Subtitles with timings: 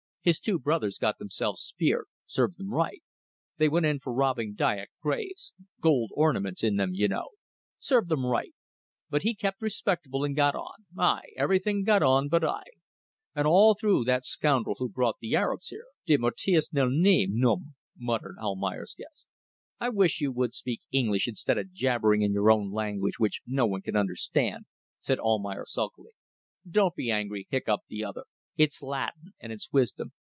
[0.23, 3.01] His two brothers got themselves speared served them right.
[3.57, 5.55] They went in for robbing Dyak graves.
[5.79, 7.29] Gold ornaments in them you know.
[7.79, 8.53] Serve them right.
[9.09, 10.85] But he kept respectable and got on.
[10.95, 11.29] Aye!
[11.37, 12.61] Everybody got on but I.
[13.33, 17.25] And all through that scoundrel who brought the Arabs here." "De mortuis nil ni...
[17.27, 19.25] num," muttered Almayer's guest.
[19.79, 23.65] "I wish you would speak English instead of jabbering in your own language, which no
[23.65, 24.65] one can understand,"
[24.99, 26.11] said Almayer, sulkily.
[26.69, 28.25] "Don't be angry," hiccoughed the other.
[28.57, 30.11] "It's Latin, and it's wisdom.